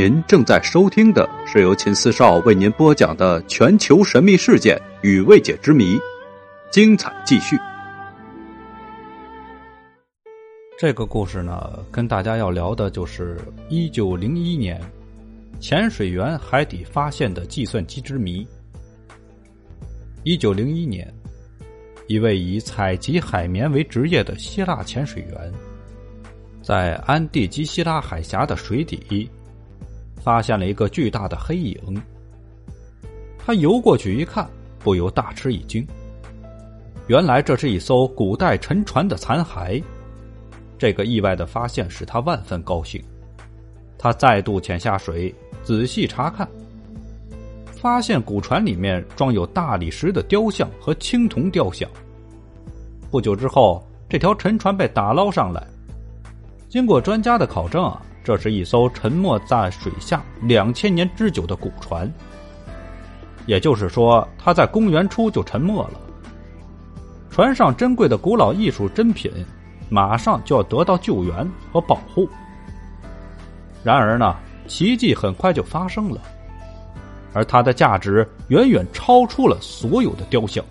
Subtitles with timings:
[0.00, 5.98] 您正在收听的是由秦四少为您播讲的全球神秘事件与未解之谜，
[6.70, 7.56] 精彩继续。
[10.78, 14.80] 这个故事呢，跟大家要聊的就是一九零一年
[15.58, 18.46] 潜水员海底发现的计算机之谜。
[20.22, 21.12] 一九零一年，
[22.06, 25.52] 一位以采集海绵为职业的希腊潜水员，
[26.62, 29.28] 在安第基希拉海峡的水底。
[30.20, 32.02] 发现了一个巨大的黑影，
[33.38, 34.48] 他游过去一看，
[34.78, 35.86] 不由大吃一惊。
[37.06, 39.82] 原来这是一艘古代沉船的残骸。
[40.76, 43.02] 这个意外的发现使他万分高兴。
[43.96, 46.46] 他再度潜下水，仔细查看，
[47.72, 51.88] 发现古船里面装有大理石的雕像和青铜雕像。
[53.10, 55.66] 不久之后，这条沉船被打捞上来，
[56.68, 58.02] 经过专家的考证啊。
[58.28, 62.12] 这是一艘沉没在水下两千年之久的古船，
[63.46, 65.92] 也就是说，它在公元初就沉没了。
[67.30, 69.32] 船上珍贵的古老艺术珍品，
[69.88, 72.28] 马上就要得到救援和保护。
[73.82, 76.20] 然而呢，奇迹很快就发生了，
[77.32, 80.62] 而它的价值远远超出了所有的雕像。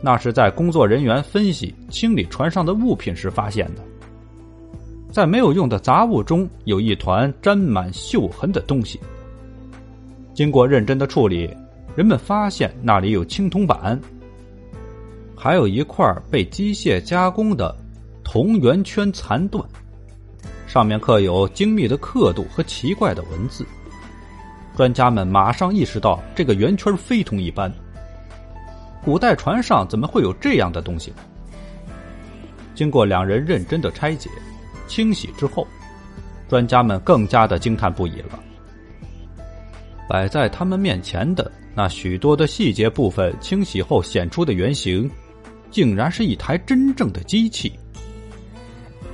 [0.00, 3.82] 那是在工作人员分析清理船上的物品时发现的。
[5.16, 9.00] 在没有用的杂物中有一团沾满锈痕的东西。
[10.34, 11.48] 经过认真的处理，
[11.96, 13.98] 人们发现那里有青铜板，
[15.34, 17.74] 还有一块被机械加工的
[18.22, 19.66] 铜圆圈残段，
[20.66, 23.64] 上面刻有精密的刻度和奇怪的文字。
[24.76, 27.72] 专家们马上意识到这个圆圈非同一般。
[29.02, 31.10] 古代船上怎么会有这样的东西？
[32.74, 34.28] 经过两人认真的拆解。
[34.86, 35.66] 清洗之后，
[36.48, 38.38] 专家们更加的惊叹不已了。
[40.08, 45.10] 摆在他们面前的那许多的细节部分，清洗后显出的原型，
[45.70, 47.72] 竟然是一台真正的机器。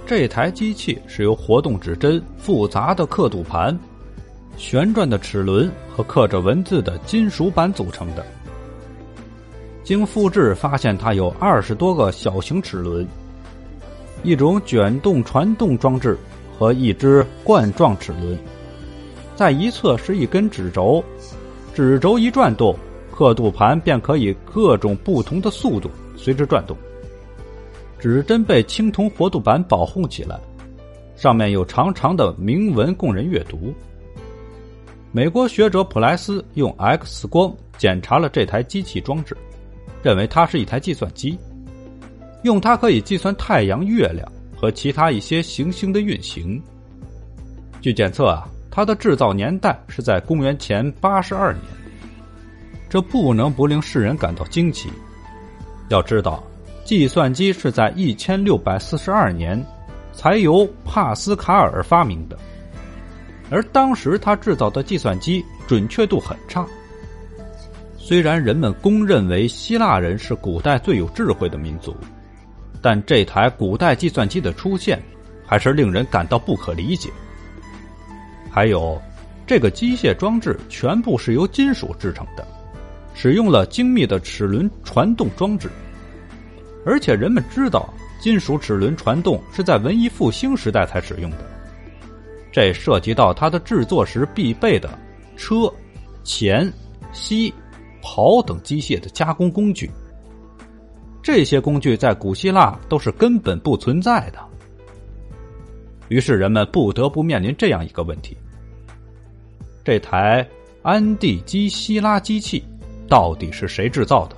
[0.04, 3.76] 这台机器是由活动指针、复杂的刻度盘、
[4.58, 8.26] 旋转的齿轮和刻着文字的金属板组成的。
[9.82, 13.08] 经复制发现，它有二十多个小型齿轮。
[14.22, 16.16] 一种卷动传动装置
[16.56, 18.38] 和一只冠状齿轮，
[19.34, 21.02] 在一侧是一根指轴，
[21.74, 22.76] 指轴一转动，
[23.10, 26.76] 刻度盘便可以各种不同的速度随之转动。
[27.98, 30.38] 指针被青铜活度板保护起来，
[31.16, 33.74] 上面有长长的铭文供人阅读。
[35.10, 39.36] 美国学者普莱斯用 X 光检查了这台机器装置，
[40.02, 41.38] 认为它是一台计算机。
[42.42, 46.60] 用它可以计算太阳、月亮和其他一些行星的运行。
[47.80, 51.64] 据检测啊，它的制造年代是在公元前八十二年，
[52.88, 54.88] 这不能不令世人感到惊奇。
[55.88, 56.42] 要知道，
[56.84, 59.60] 计算机是在一千六百四十二年
[60.12, 62.38] 才由帕斯卡尔发明的，
[63.50, 66.66] 而当时他制造的计算机准确度很差。
[67.98, 71.96] 虽然人们公认为希腊人是古代最有智慧的民族。
[72.82, 75.00] 但这台古代计算机的出现，
[75.46, 77.08] 还是令人感到不可理解。
[78.50, 79.00] 还有，
[79.46, 82.46] 这个机械装置全部是由金属制成的，
[83.14, 85.70] 使用了精密的齿轮传动装置。
[86.84, 87.88] 而且人们知道，
[88.20, 91.38] 金属齿轮传动是在文艺复兴时代才使用的。
[92.50, 94.98] 这涉及到它的制作时必备的
[95.36, 95.72] 车、
[96.24, 96.70] 钳、
[97.12, 97.54] 锡、
[98.02, 99.90] 刨等机械的加工工具。
[101.22, 104.38] 这些工具在古希腊都是根本不存在的，
[106.08, 108.36] 于是人们不得不面临这样一个问题：
[109.84, 110.46] 这台
[110.82, 112.62] 安地基希拉机器
[113.08, 114.36] 到底是谁制造的？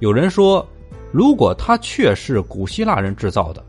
[0.00, 0.66] 有人说，
[1.10, 3.64] 如果它确是古希腊人制造的，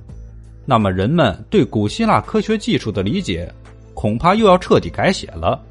[0.65, 3.49] 那么人们对古希腊科学技术的理解
[3.93, 5.61] 恐怕又要彻底改写了。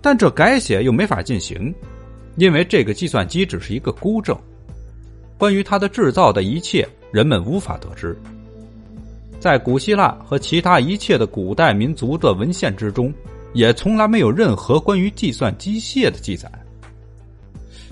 [0.00, 1.74] 但这改写又没法进行，
[2.36, 4.34] 因为这个计算机只是一个孤证。
[5.38, 8.14] 关于它的制造的一切，人们无法得知。
[9.38, 13.14] 在古希腊和其他一切的古代民族的文献之中，
[13.52, 16.50] 也从来没有任何关于计算机械的记载。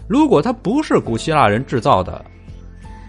[0.09, 2.25] 如果它不是古希腊人制造的，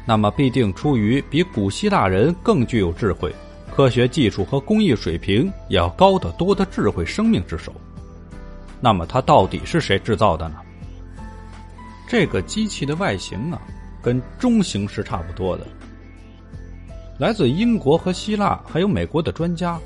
[0.06, 3.34] 那么必定出于比古希腊人更具有智慧、
[3.76, 7.74] 科学技术和工艺水平也要高得多的智慧生命之手。
[8.80, 10.58] 那么它到底是谁制造的呢？
[12.08, 13.60] 这个机器的外形啊？
[14.08, 15.68] 跟中型是差不多的。
[17.20, 19.78] 来自英国和希腊还有美国的专家，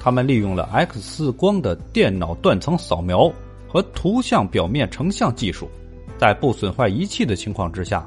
[0.00, 3.32] 他们利用了 X 光的电脑断层扫描
[3.68, 5.70] 和图像表面成像技术，
[6.18, 8.04] 在不损坏仪器的情况之下，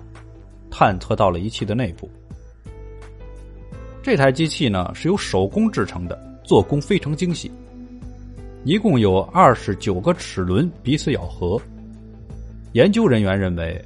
[0.70, 2.10] 探测到了仪器的内部。
[4.04, 7.50] 这台机器呢是由手工制成的，做工非常精细，
[8.66, 11.58] 一共有二十九个齿轮彼此咬合。
[12.74, 13.82] 研究人员认为，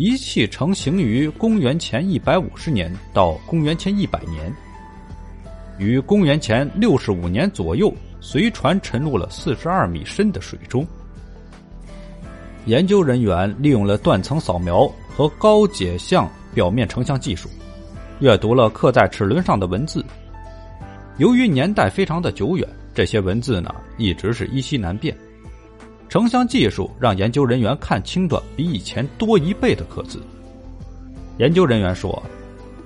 [0.00, 4.50] 仪器成型于公元前一百五十年到公元前一百年。
[5.76, 10.86] 于公元前六十五年左右，随船沉入了四十二米深的水中。
[12.64, 17.50] 研究人员利用了断层扫描和高解像表面成像技术，
[18.20, 20.02] 阅读了刻在齿轮上的文字。
[21.18, 25.14] 由于年代非常的久远，这些文字呢一直是依稀难辨。
[26.10, 30.20] 成像技术让研究人员看清了比以前多一倍的刻字。
[31.38, 32.22] 研究人员说，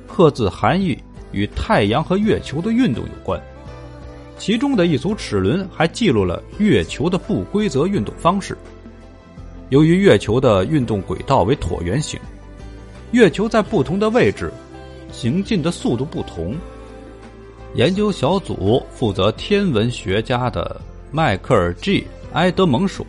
[0.07, 0.97] 刻字含义。
[1.37, 3.43] 与太阳和月球的运动有关，
[4.39, 8.57] 其中的一组齿轮还记录了月球的不规则运动方式。
[9.71, 12.21] 由于月球的运动轨道为椭圆形，
[13.11, 14.49] 月球在不同的位置
[15.11, 16.55] 行进的速度不同。
[17.75, 20.81] 研究小组负责天文学家的
[21.11, 23.07] 迈克尔 ·G· 埃德蒙说：“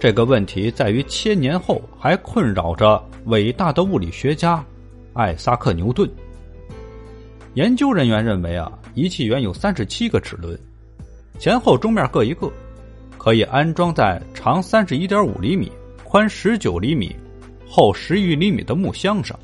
[0.00, 4.64] 这个问题在于千年后还困扰着伟大的物理学家
[5.12, 6.10] 艾萨克·牛顿。”
[7.52, 10.58] 研究人员认为啊，仪器原有三十七个齿轮，
[11.38, 12.50] 前后中面各一个，
[13.18, 15.70] 可以安装在长三十一点五厘米、
[16.02, 17.14] 宽十九厘米、
[17.68, 19.38] 厚十余厘米的木箱上。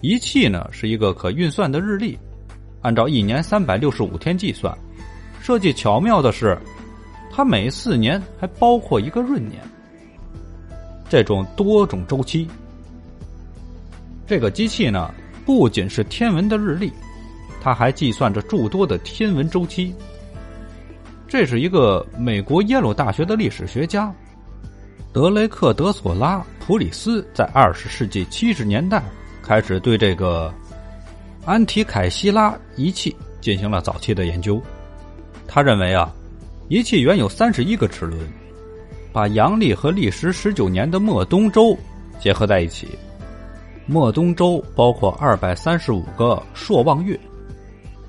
[0.00, 2.18] 仪器呢是一个可运算的日历，
[2.80, 4.74] 按照一年三百六十五天计算。
[5.42, 6.58] 设计巧妙的是，
[7.40, 9.62] 它每四年还包括一个闰年。
[11.08, 12.46] 这种多种周期，
[14.26, 15.10] 这个机器呢。
[15.46, 16.92] 不仅是天文的日历，
[17.62, 19.94] 它还计算着诸多的天文周期。
[21.26, 24.12] 这是一个美国耶鲁大学的历史学家
[25.10, 29.02] 德雷克·德索拉·普里斯，在二十世纪七十年代
[29.42, 30.52] 开始对这个
[31.46, 34.60] 安提凯西拉仪器进行了早期的研究。
[35.48, 36.14] 他认为啊，
[36.70, 38.16] 仪器原有三十一个齿轮，
[39.12, 41.76] 把阳历和历时十九年的末冬周
[42.20, 42.86] 结合在一起。
[43.86, 47.18] 末冬周包括二百三十五个朔望月，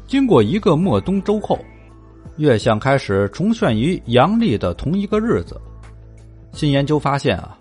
[0.05, 1.57] 经过一个末冬周后，
[2.37, 5.59] 月相开始重现于阳历的同一个日子。
[6.53, 7.57] 新研究发现啊，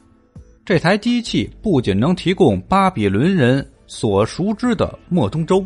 [0.66, 5.64] 这台机器不仅能提供巴比伦人所熟知的末冬周，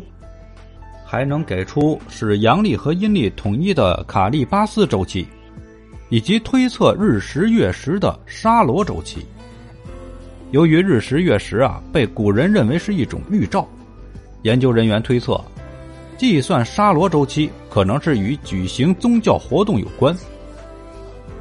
[1.05, 5.25] 还能给出使阳历和阴历统一的卡利巴斯周期，
[6.09, 9.25] 以及推测日食月食的沙罗周期。
[10.51, 13.67] 由于日食月食啊，被古人认为是一种预兆，
[14.41, 15.39] 研究人员推测，
[16.17, 20.15] 计算沙罗周期可能是与举行宗教活动有关。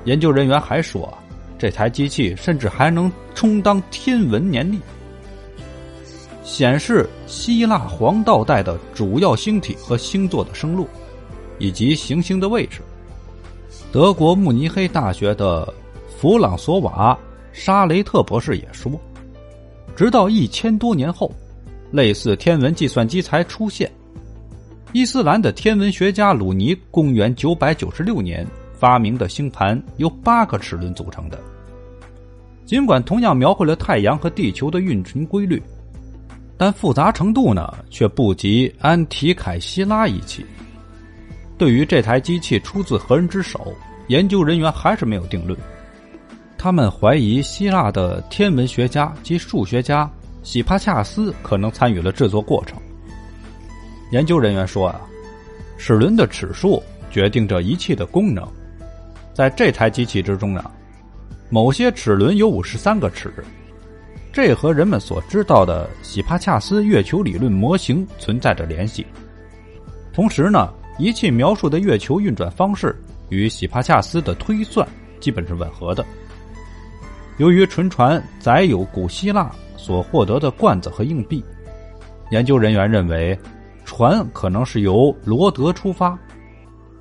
[0.05, 1.13] 研究人员还说，
[1.59, 4.79] 这台机器甚至还能充当天文年历，
[6.45, 10.87] 显示希腊黄道带的主要星体和星座的生路，
[11.59, 12.81] 以及行星的位置。
[13.91, 15.73] 德国慕尼黑大学的
[16.17, 17.19] 弗朗索瓦。
[17.57, 18.91] 沙雷特博士也说，
[19.95, 21.31] 直到一千多年后，
[21.93, 23.89] 类似天文计算机才出现。
[24.91, 28.45] 伊斯兰的天文学家鲁尼公元九百九十六年
[28.77, 31.39] 发明的星盘由八个齿轮组成的。
[32.67, 35.63] 尽管同样描绘了太阳和地球的运行规律，
[36.57, 40.45] 但复杂程度呢却不及安提凯希拉仪器。
[41.59, 43.75] 对于这台机器出自何人之手，
[44.09, 45.59] 研究人员还是没有定论。
[46.57, 50.11] 他们怀疑希腊的天文学家及数学家
[50.43, 52.79] 喜帕恰斯可能参与了制作过程。
[54.11, 55.01] 研究人员说啊，
[55.77, 58.47] 齿轮的齿数决定着仪器的功能。
[59.33, 60.71] 在这台机器之中呢，
[61.51, 63.33] 某些齿轮有五十三个齿，
[64.35, 69.07] 这和人们所知道的喜帕恰斯月球理论模型存在着联系。
[70.13, 74.85] 同时呢，仪器描述的月球运转方式与喜帕恰斯的推算
[75.21, 76.05] 基本是吻合的。
[77.37, 81.41] 由于沉船载有古希腊所获得的罐子和硬币，
[82.33, 83.39] 研究人员认为，
[83.85, 86.19] 船可能是由罗德出发，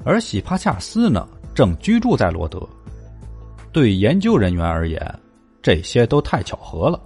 [0.04, 2.62] 而喜帕恰斯呢正居住在罗德。
[3.72, 5.20] 对研究人员而言，
[5.64, 7.00] 这些都太巧合了。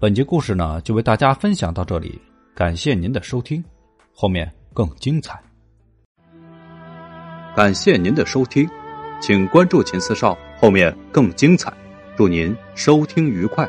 [0.00, 2.20] 本集故事呢就为大家分享到这里，
[2.54, 3.64] 感谢您的收听，
[4.14, 5.42] 后面更精彩。
[7.56, 8.70] 感谢您的收听，
[9.20, 11.72] 请关注秦四少，后面更精彩。
[12.16, 13.66] 祝您收听愉快。